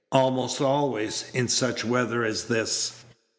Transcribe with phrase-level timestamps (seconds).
[0.11, 3.03] "Almost always, in such weather as this."